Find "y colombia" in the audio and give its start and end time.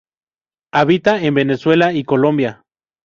1.93-2.63